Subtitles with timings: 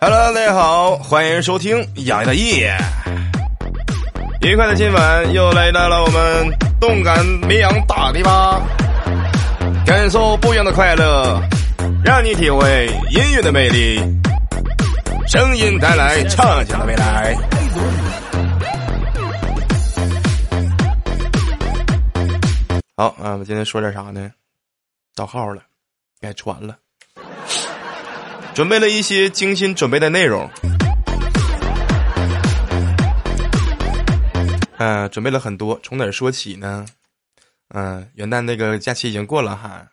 [0.00, 2.76] Hello，大家好，欢迎收听洋洋的夜。
[4.40, 8.60] 愉快的今晚又来到了我们动感绵阳大地吧，
[9.86, 11.40] 感受不一样的快乐，
[12.04, 14.00] 让你体会音乐的魅力，
[15.28, 17.36] 声音带来畅想的未来。
[22.96, 24.30] 好啊，我今天说点啥呢？
[25.16, 25.64] 到号了，
[26.20, 26.78] 该传了。
[28.54, 30.48] 准备了一些精心准备的内容，
[34.76, 35.76] 嗯，准备了很多。
[35.82, 36.86] 从哪儿说起呢？
[37.70, 39.88] 嗯，元旦那个假期已经过了哈，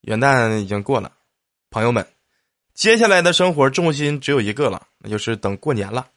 [0.00, 1.12] 元旦已经过了，
[1.68, 2.06] 朋友们，
[2.72, 6.08] 接下来的生活重心只有一个了，那就是等过年了。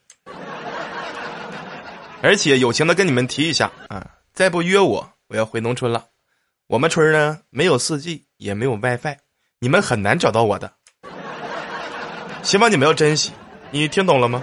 [2.22, 6.06] 而且友情的跟你们提一下啊，再不约我，我要回农村了。
[6.68, 9.18] 我们村呢，没有四 G，也没有 WiFi，
[9.60, 10.72] 你们很难找到我的。
[12.42, 13.32] 希望你们要珍惜，
[13.70, 14.42] 你听懂了吗？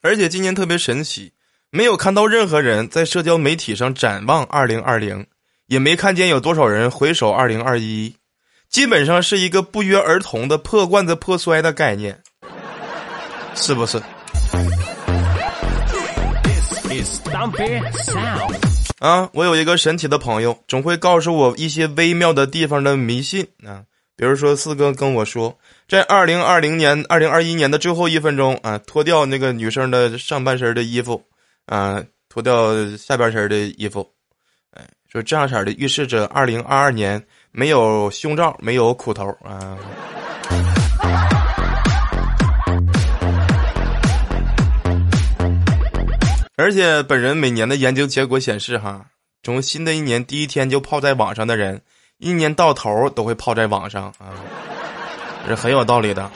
[0.00, 1.32] 而且今年特别神奇，
[1.70, 5.26] 没有看到任何人在社交媒体上展望二零二零，
[5.66, 8.14] 也没看见有多少人回首二零二一，
[8.68, 12.22] 基本上是一个不约而同的破罐子破摔的概念，
[13.60, 14.02] 是不是？
[18.98, 23.84] 啊，我有一个神奇的朋友，总会告诉我一些微妙的地方的迷信啊。
[24.16, 25.56] 比如说，四哥跟我说，
[25.88, 31.22] 在二零二零年、二零二一年的最后一分钟啊，脱掉那个女生的上半身的衣服，
[31.66, 34.06] 啊，脱掉下半身的衣服，
[34.72, 37.22] 哎，说这样式的预示着二零二二年
[37.52, 39.76] 没有胸罩，没有苦头啊。
[46.60, 49.06] 而且本人每年的研究结果显示，哈，
[49.42, 51.80] 从新的一年第一天就泡在网上的人，
[52.18, 54.36] 一年到头都会泡在网上啊，
[55.42, 56.30] 这是很有道理的。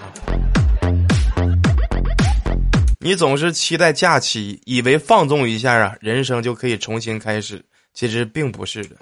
[3.00, 7.62] 你总是期待假期，以为放纵一下啊，人生就可以重新开始，
[7.92, 8.96] 其实并不是的。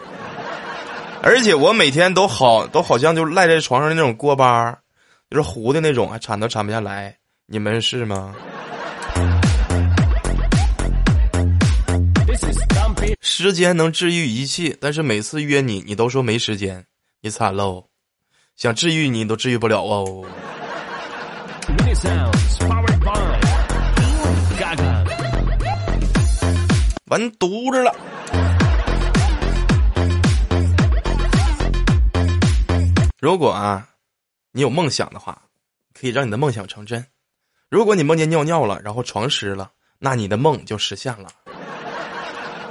[1.23, 4.77] 而且我每天都好，都好像就赖在床上那种锅巴，
[5.31, 7.17] 就是糊的那种，还铲都铲不下来。
[7.47, 8.35] 你们是吗？
[13.43, 16.87] 时间能治愈一切，但是每次约你，你都说没时间，
[17.21, 17.89] 你惨喽！
[18.55, 20.25] 想治愈你都治愈不了哦。
[27.07, 27.93] 完犊子了！
[33.21, 33.89] 如果啊，
[34.53, 35.43] 你有梦想的话，
[35.93, 37.05] 可以让你的梦想成真。
[37.69, 41.29] 如果你梦见尿尿了，然后床湿了，那你的梦就实现了。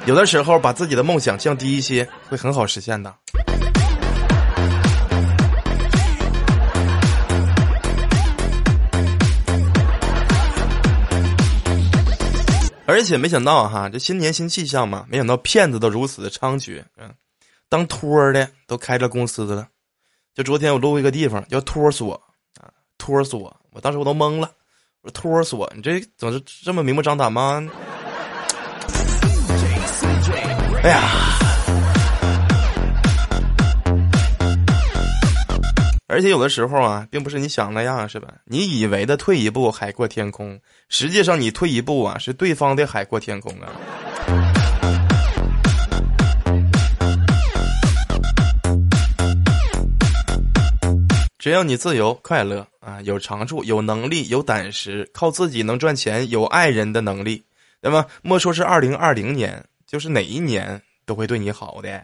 [0.07, 3.13] 有的时候，把自己的梦想降低一些，会很好实现的。
[12.88, 17.09] 而且没想到哈，这新年新气象嘛，没想到骗子都如此的猖獗，嗯，
[17.69, 19.68] 当托儿的都开了公司的了。
[20.33, 22.16] 就昨天我路过一个地方叫托儿所
[22.59, 24.51] 啊，托儿所，我当时我都懵了，
[25.01, 27.66] 我说托儿所，你这怎么是这么明目张胆吗？
[30.84, 31.00] 哎呀！
[36.08, 38.28] 而且有的时候啊，并不是你想那样，是吧？
[38.46, 40.59] 你以为的退一步海阔天空，
[40.90, 43.69] 实际上你退一步啊，是对方的海阔天空啊。
[51.38, 57.44] 只要你自由快乐啊，有长处、有能力、有胆识，靠自己能赚钱，有爱人的能力，
[57.81, 59.63] 那么莫说是二零二零年。
[59.91, 62.02] 就是哪一年都会对你好的，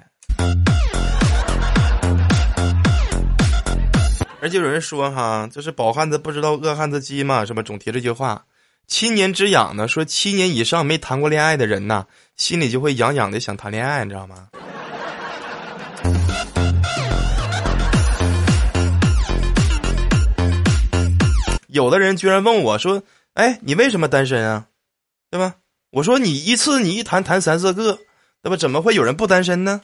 [4.41, 7.63] 而且有人说哈，就是饱汉子不知道饿汉子饥嘛，是吧？
[7.63, 8.43] 总提这句话，
[8.87, 14.49] 七年之痒呢，说七年以上没谈过恋爱的人呐，心里就会痒痒的想谈恋爱，你知道吗？
[21.69, 23.01] 有的人居然问我说
[23.35, 24.65] ：“哎，你为什么单身啊？
[25.31, 25.55] 对吧？”
[25.89, 27.97] 我说你一次你一谈谈三四个，
[28.43, 29.81] 那么怎么会有人不单身呢？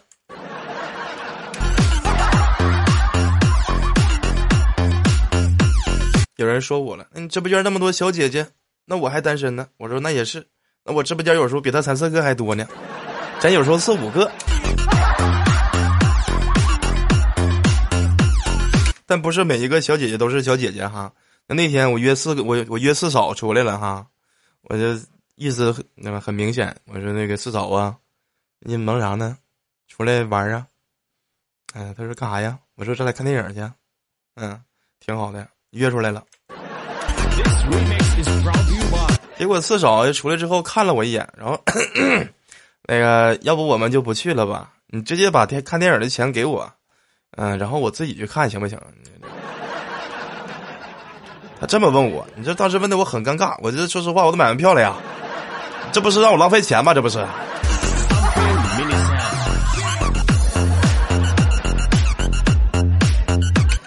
[6.35, 8.45] 有人说我了，你直播间那么多小姐姐，
[8.85, 9.65] 那我还单身呢？
[9.77, 10.45] 我说那也是，
[10.83, 12.67] 那我直播间有时候比他三四个还多呢，
[13.39, 14.29] 咱有时候四五个，
[19.05, 21.13] 但不是每一个小姐姐都是小姐姐哈。
[21.47, 24.05] 那那天我约四个，我我约四嫂出来了哈，
[24.63, 24.99] 我就
[25.35, 27.95] 意思那个很明显，我说那个四嫂啊，
[28.59, 29.37] 你忙啥呢？
[29.87, 30.67] 出来玩啊？
[31.73, 32.57] 嗯，他说干啥呀？
[32.75, 33.67] 我说这来看电影去。
[34.35, 34.61] 嗯，
[34.99, 36.23] 挺好的，约出来了。
[39.37, 41.59] 结果四嫂出来之后看了我一眼，然后
[42.87, 44.71] 那个要不我们就不去了吧？
[44.87, 46.71] 你直接把电看电影的钱给我，
[47.37, 48.79] 嗯，然后我自己去看行不行？
[51.59, 53.57] 他这么问我，你这当时问的我很尴尬。
[53.61, 54.95] 我这说实话，我都买完票了呀，
[55.93, 56.91] 这不是让我浪费钱吗？
[56.91, 57.23] 这不是。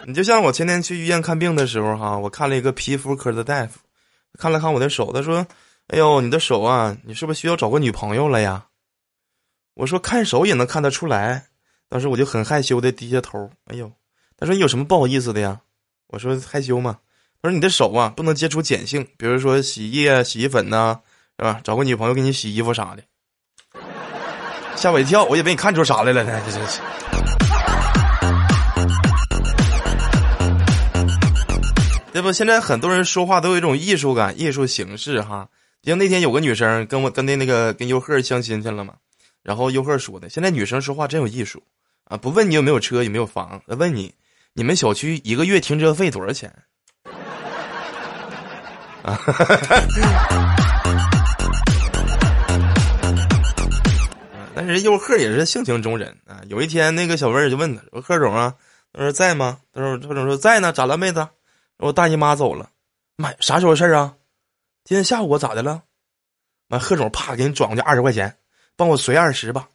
[0.07, 3.81] 你就像我前天去医院看病的时候哈，我看了一个皮肤科的大夫，
[4.39, 5.45] 看了看我的手，他说
[5.89, 8.67] ：“哎呦，你的手啊，你是不是需要找个女朋友了呀？”
[9.75, 11.47] 我说：“看手也能看得出来。”
[11.91, 13.51] 当时我就很害羞的低下头。
[13.67, 13.91] 哎呦，
[14.39, 15.61] 他说：“你有什么不好意思的呀？”
[16.07, 16.99] 我说：“害羞嘛。”
[17.43, 21.01] 他说：“你的手啊，不能接触碱性，比如说洗衣液、洗衣粉呐，
[21.39, 21.61] 是吧？
[21.63, 23.03] 找个女朋友给你洗衣服啥的。”
[24.77, 26.41] 吓我一跳，我以为你看出啥来了呢？
[26.45, 26.81] 这真是。
[32.13, 35.49] 这不，现在很多人说话都有一种艺术感、艺术形式哈。
[35.83, 38.95] 就像那天有个女生跟我跟那那个跟优赫相亲去了嘛，
[39.43, 41.63] 然后优赫说的，现在女生说话真有艺术
[42.05, 42.17] 啊！
[42.17, 44.15] 不问你有没有车、有没有房，问你
[44.55, 46.53] 你们小区一个月停车费多少钱？
[49.03, 49.17] 啊！
[54.55, 56.41] 但是优赫也是性情中人啊。
[56.49, 58.55] 有一天，那个小妹就问他说：“贺总啊，
[58.93, 61.29] 他说在吗？”他说：“贺总说在呢，咋了，妹子？”
[61.79, 62.71] 我大姨妈走了，
[63.17, 64.15] 妈，啥时候事儿啊？
[64.83, 65.83] 今天下午我咋的了？
[66.69, 68.35] 完，贺总啪给你转过去二十块钱，
[68.77, 69.69] 帮我随二十吧。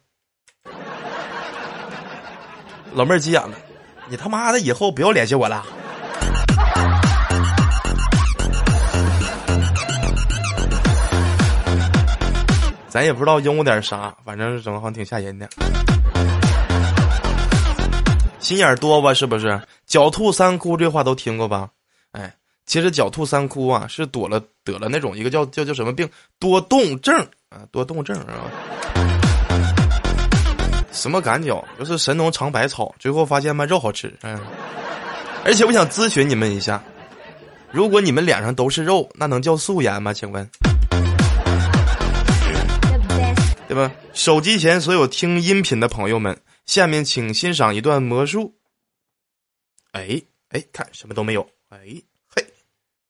[2.92, 3.56] 老妹儿急眼了，
[4.08, 5.64] 你他妈的以后不要联系我了。
[12.92, 15.48] 咱也不知道拥点啥，反正整的好像挺吓人的。
[18.38, 19.14] 心眼多吧？
[19.14, 19.58] 是不是？
[19.88, 21.70] 狡兔三窟这话都听过吧？
[22.10, 22.34] 哎，
[22.66, 26.06] 其实狡兔三窟啊，是躲了得了那种一个叫叫叫什么病
[26.38, 27.18] 多动症
[27.48, 28.44] 啊，多动症啊。
[30.92, 31.64] 什么赶脚？
[31.78, 34.14] 就是神农尝百草，最后发现嘛肉好吃。
[34.20, 34.38] 嗯，
[35.46, 36.82] 而且我想咨询你们一下，
[37.70, 40.12] 如果你们脸上都是肉，那能叫素颜吗？
[40.12, 40.46] 请问，
[43.72, 43.90] 对吧？
[44.12, 48.54] 手机前所有听音频的朋友们，下面请欣赏一段魔术。
[49.92, 50.20] 哎
[50.50, 51.48] 哎，看什么都没有。
[51.70, 51.78] 哎
[52.28, 52.44] 嘿，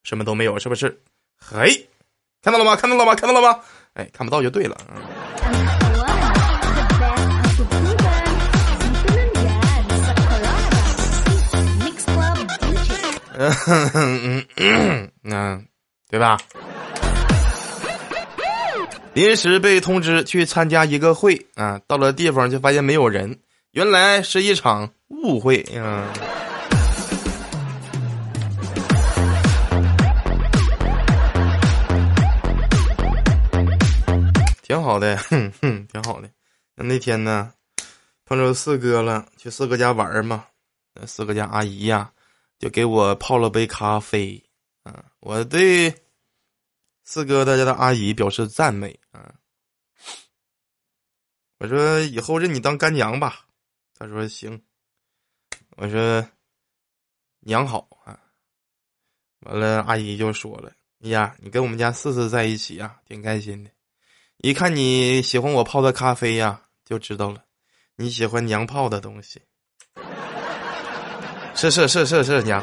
[0.05, 1.03] 什么都没有，是不是？
[1.37, 1.89] 嘿，
[2.43, 2.77] 看到了吗？
[2.77, 3.13] 看到了吗？
[3.17, 3.59] 看到了吗？
[3.95, 4.79] 哎，看不到就对了。
[13.37, 15.67] 嗯嗯嗯，
[16.09, 16.39] 对吧？
[19.15, 23.39] 临时被通知去参加一个会啊，到了地方就发现没有人，
[23.73, 26.11] 原来是一场误会啊。
[34.63, 36.31] 挺好的， 哼哼，挺好的。
[36.75, 37.53] 那那天呢，
[38.25, 40.47] 碰着四哥了，去四哥家玩嘛。
[40.95, 42.11] 那四哥家阿姨呀，
[42.59, 44.43] 就给我泡了杯咖啡。
[44.85, 45.95] 啊，我对
[47.05, 48.99] 四哥他家的阿姨表示赞美。
[49.11, 49.35] 啊，
[51.59, 53.47] 我说以后认你当干娘吧。
[53.95, 54.63] 他说行。
[55.77, 56.27] 我说
[57.41, 58.19] 娘好啊。
[59.41, 63.71] 完了，阿姨就说了：“哎呀，你跟我们家四四在一起呀，挺开心的。”
[64.39, 67.45] 一看你喜欢我泡的咖啡呀，就知道了，
[67.97, 69.43] 你喜欢娘泡的东西。
[71.55, 72.63] 是是是是是娘。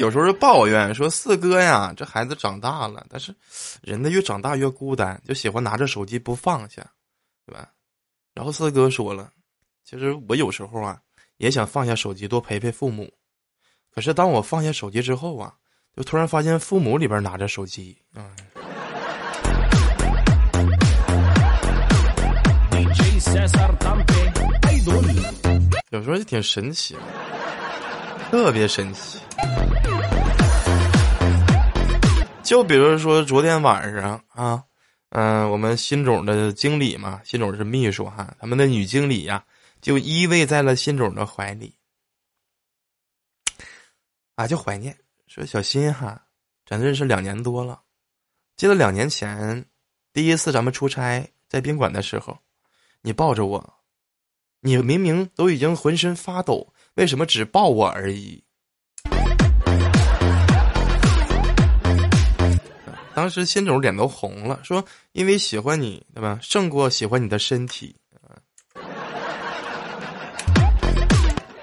[0.00, 3.34] 有时候抱怨说四哥呀，这孩子长大了，但是
[3.82, 6.82] 人呢越长大越孤单，就喜欢拿着手机不放下，
[7.46, 7.68] 对吧？
[8.32, 9.30] 然后四哥说了，
[9.84, 10.98] 其实我有时候啊
[11.36, 13.12] 也想放下手机多陪陪父母，
[13.94, 15.54] 可是当我放下手机之后啊。
[15.96, 18.30] 就突然发现父母里边拿着手机，啊。
[25.90, 26.96] 有时候就挺神奇，
[28.30, 29.18] 特别神奇。
[32.50, 34.64] 就比如说昨天晚上啊，
[35.10, 39.44] 嗯，我们新总的经理嘛，新总是秘书哈，他们的女经理呀，
[39.80, 41.72] 就依偎在了新总的怀里，
[44.34, 44.98] 啊，就怀念。
[45.28, 46.26] 说小新哈，
[46.66, 47.80] 咱认识两年多了，
[48.56, 49.64] 记得两年前
[50.12, 52.36] 第一次咱们出差在宾馆的时候，
[53.00, 53.74] 你抱着我，
[54.58, 58.42] 你明明都已经浑身发抖，为什么只抱我而已？
[63.20, 66.38] 当时新总脸都红了，说：“因为喜欢你，对吧？
[66.40, 67.94] 胜过喜欢你的身体。”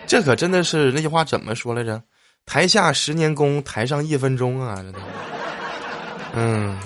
[0.05, 1.99] 这可真的是那句话怎么说来着？
[2.45, 4.75] 台下十年功，台上一分钟啊！
[4.75, 4.99] 真的，
[6.35, 6.77] 嗯。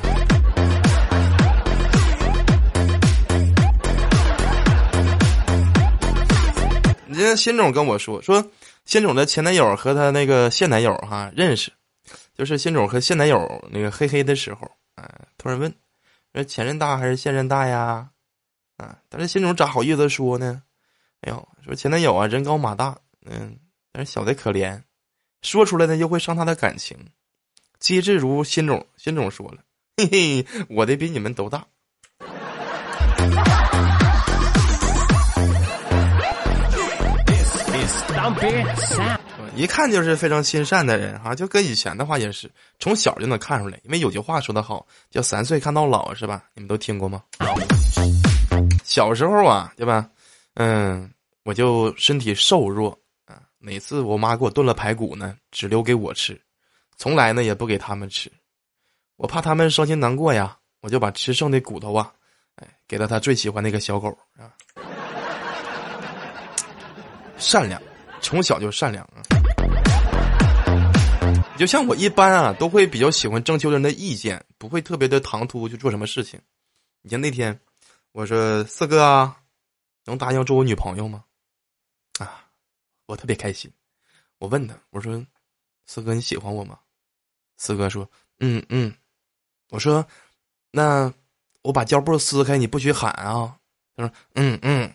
[7.08, 8.42] 你这新总跟我说说，
[8.86, 11.74] 新总的前男友和他那个现男友哈认识。
[12.34, 15.74] 就是新总和现男友那个嘿嘿的时候，啊，突然问，
[16.34, 18.10] 说前任大还是现任大呀？
[18.78, 20.64] 啊，但是新总咋好意思说呢？
[21.22, 23.58] 哎呦，说前男友啊人高马大，嗯，
[23.92, 24.82] 但是小的可怜，
[25.42, 26.98] 说出来呢又会伤他的感情。
[27.80, 29.58] 机智如新总，新总说了，
[29.98, 31.68] 嘿嘿，我的比你们都大。
[39.56, 43.80] 一看就是非常心善的人哈，就跟以前的话也是，从小就能看出来。
[43.84, 46.44] 因为有句话说得好，叫“三岁看到老”，是吧？
[46.54, 47.22] 你们都听过吗？
[48.84, 50.10] 小时候啊，对吧？
[50.56, 51.12] 嗯，
[51.44, 56.40] 我就身体瘦弱啊，每次我妈给我炖了排骨呢，只留给我吃，
[56.98, 58.32] 从来呢也不给他们吃，
[59.18, 62.12] 我怕他们伤心难过呀，我就把吃剩的骨头啊，
[62.56, 64.50] 哎，给了他最喜欢那个小狗啊。
[67.38, 67.82] 善良，
[68.22, 69.41] 从小就善良啊。
[71.62, 76.42] 就像我一般啊，都会比较喜欢征求人的意见，不会特别的唐突去做什么事情。
[77.04, 77.60] 你像那天，
[78.14, 79.38] 我说四哥啊，
[80.06, 81.24] 能答应做我女朋友吗？
[82.18, 82.50] 啊，
[83.06, 83.72] 我特别开心。
[84.40, 85.24] 我问他，我说
[85.86, 86.80] 四哥你喜欢我吗？
[87.58, 88.92] 四哥说嗯嗯。
[89.70, 90.04] 我说
[90.72, 91.14] 那
[91.62, 93.56] 我把胶布撕开，你不许喊啊。
[93.96, 94.92] 他说嗯嗯。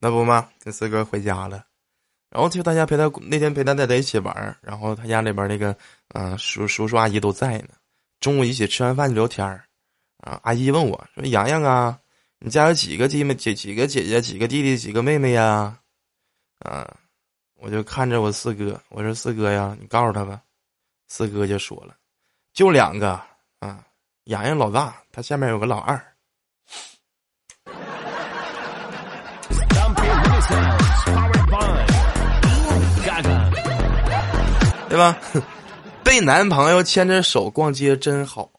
[0.00, 1.64] 那不嘛，跟四哥回家了，
[2.30, 5.76] 然后就大家陪他那天陪他在在一起玩然后他家里边那个
[6.14, 7.68] 嗯叔叔叔阿姨都在呢，
[8.18, 9.46] 中午一起吃完饭就聊天
[10.18, 11.98] 啊，阿姨问我说：“洋洋啊，
[12.38, 15.78] 你家有几个姐妹姐几个姐姐几个弟弟几个妹妹呀？”
[16.60, 16.94] 啊，
[17.56, 20.42] 我就看着我四哥，我说：“四哥呀，你告诉他吧。”
[21.08, 21.96] 四哥就说了
[22.52, 23.20] ：“就两个
[23.60, 23.84] 啊，
[24.24, 25.98] 洋洋老大，他下面有个老二。”
[35.00, 35.18] 吧？
[36.04, 38.50] 被男朋友牵着手逛街真好，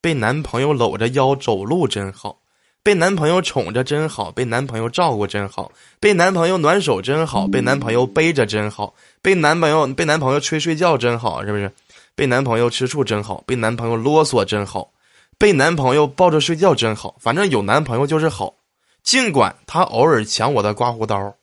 [0.00, 2.38] 被男朋友搂着腰走路真好，
[2.82, 11.70] 被男朋友宠着真好，被男朋友照顾真好，被男朋友暖手真好，被男朋友背着真好，被男朋友被男朋友吹睡觉真好，是不是？
[12.14, 14.90] 被男朋友吃醋真好，被男朋友啰嗦真好，
[15.38, 18.54] 被男朋友抱着睡觉真好，反正有男朋友就是好，
[19.02, 21.34] 尽管他偶尔抢我的刮胡刀。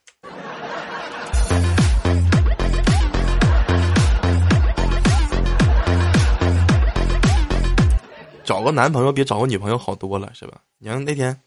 [8.48, 10.62] 找个男朋友比找个女朋友好多了，是吧？
[10.78, 11.38] 你看那天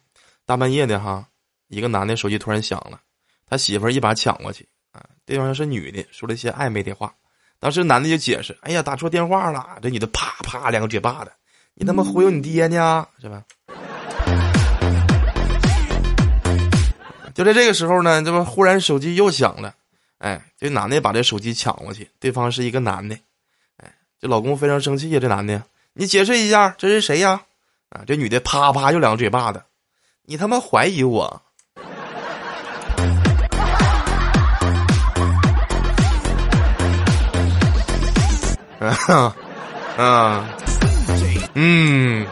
[0.45, 1.27] 大半夜的哈，
[1.69, 3.01] 一个男的手机突然响了，
[3.47, 7.15] 他媳妇儿一把抢过去啊，对方是女的，说了一些暧昧的话。
[7.59, 11.33] 当时男的就解释：“哎呀，打错电话了。”这女的啪啪两个嘴巴子，
[11.73, 13.43] 你他妈忽悠你爹呢，是吧？
[17.33, 19.75] 就在这个时候呢，这不忽然手机又响了，
[20.19, 23.17] 哎，这男的把这手机抢过去，对方是一个男的，
[23.79, 23.91] 哎，
[24.21, 25.63] 这老公非常生气呀，这男的。
[25.93, 27.43] 你解释一下，这是谁呀？
[27.91, 29.61] 啊，这女的啪啪就两个嘴巴子，
[30.23, 31.43] 你他妈怀疑我？
[38.79, 39.37] 啊
[39.99, 40.49] 啊
[41.55, 42.25] 嗯。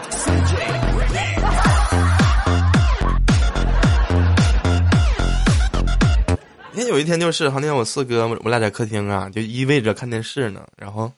[6.73, 11.13] 那有一天就是哈，那天我四哥，我俩在客厅啊，就依偎着看电视呢，然后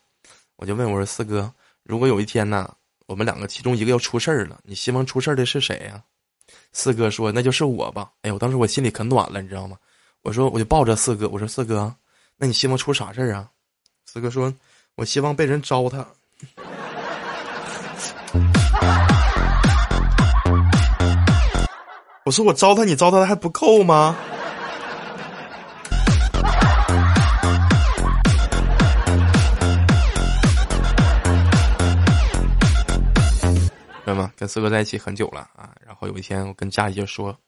[0.56, 1.52] 我就问我说：“四哥。”
[1.84, 2.72] 如果有一天呢，
[3.06, 6.02] 我们两个其中一个要出事儿了，你希望出事儿的是谁呀？
[6.72, 9.76] 四哥说：“那就是我吧。”哎呦，当时我心里可暖了，你知道吗？
[10.22, 11.92] 我说，我就抱着四哥，我说：“四哥，
[12.36, 13.48] 那你希望出啥事儿啊？”
[14.06, 14.52] 四哥说
[14.94, 16.04] ：“我希望被人糟蹋。
[22.26, 24.16] ”我说：“我糟蹋你，糟蹋的还不够吗？”
[34.40, 37.38] 跟四哥在一起很久了啊，然后有一天我跟家里就说：“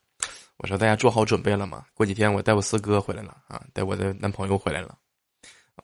[0.61, 1.87] 我说大家做好准备了吗？
[1.95, 4.95] 过几天我带我四哥回来了啊，带我的男朋友回来了。”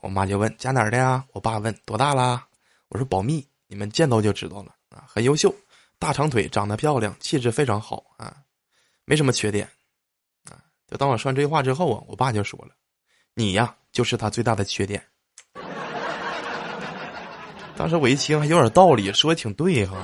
[0.03, 1.25] 我妈就问家哪儿的呀？
[1.33, 2.47] 我爸问多大啦？
[2.91, 5.05] 我说保密，你们见到就知道了啊。
[5.09, 5.51] 很优秀，
[5.99, 8.37] 大长腿，长得漂亮，气质非常好啊，
[9.07, 9.67] 没什么缺点
[10.45, 10.61] 啊。
[10.89, 12.75] 就当我说完这句话之后啊，我爸就说了
[13.33, 15.03] ：“你呀，就是他最大的缺点。
[17.79, 19.97] ”当时我一听还有点道理，说的挺对哈。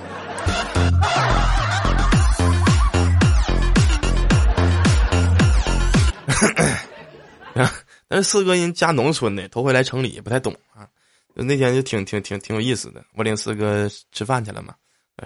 [8.07, 10.87] 但是四哥人家农村的，头回来城里也不太懂啊。
[11.35, 14.75] 那天就挺挺挺挺有意思的，我领四哥吃饭去了嘛，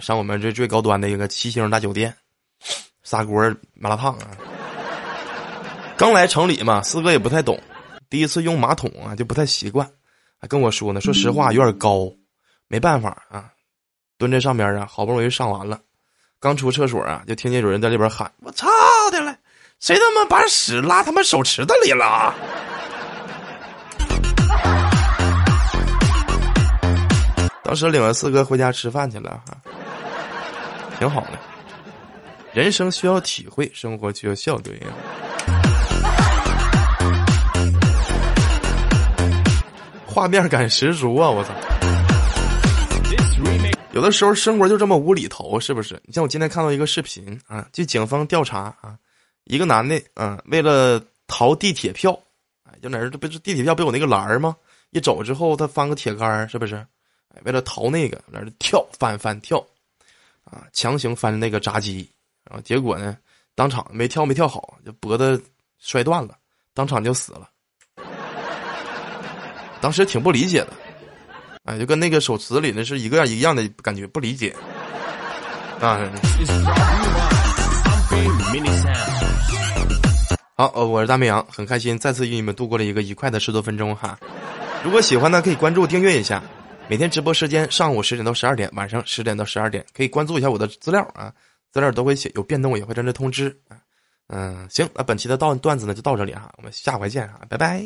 [0.00, 2.14] 上我们这最高端的一个七星大酒店，
[3.02, 4.31] 砂锅麻辣烫啊。
[5.99, 7.61] 刚来城里嘛，四哥也不太懂，
[8.09, 9.87] 第一次用马桶啊就不太习惯，
[10.40, 12.11] 还跟我说呢，说实话有点高，
[12.69, 13.52] 没办法啊，
[14.19, 15.79] 蹲在上边啊，好不容易上完了，
[16.41, 18.67] 刚出厕所啊，就听见有人在里边喊：“我操
[19.13, 19.37] 的了！”
[19.79, 22.35] 谁他妈把屎拉他妈手池子里了？
[27.63, 29.57] 当时领完四哥回家吃饭去了哈，
[30.99, 31.39] 挺好的。
[32.53, 34.89] 人生需要体会，生活需要笑对呀。
[40.05, 41.31] 画面感十足啊！
[41.31, 41.51] 我操！
[43.99, 46.00] 有的时候生活就这么无厘头，是不是？
[46.05, 48.97] 你像我今天看到一个视频啊，据警方调查啊。
[49.43, 52.17] 一个男的，啊，为了逃地铁票，
[52.62, 54.55] 哎，就哪儿这不是地铁票不有那个栏儿吗？
[54.90, 56.76] 一走之后，他翻个铁杆儿，是不是？
[57.35, 59.59] 哎，为了逃那个，那跳翻翻跳，
[60.45, 62.09] 啊，强行翻那个闸机，
[62.45, 63.19] 然后结果呢，
[63.57, 65.43] 当场没跳没跳好，就脖子
[65.81, 66.38] 摔断了，
[66.73, 67.50] 当场就死了。
[69.81, 70.73] 当时挺不理解的，
[71.69, 74.57] 哎，就跟那个手词里那是一个样一样的感觉，不理解，
[75.83, 76.01] 啊。
[80.57, 84.19] 好，呃，我是大绵羊，很开心再次与你们度过了一个愉快的十多分钟哈。
[84.83, 86.43] 如果喜欢呢，可以关注订阅一下。
[86.89, 91.31] 每天直播时间上午十点到十二点，晚上十点到十二点，可以关注一下我的资料啊，
[91.71, 93.77] 资料都会写，有变动也会在这通知啊。
[94.29, 97.85] 嗯，行，那本期的段段子呢就到这里哈，我们下回见哈，拜拜。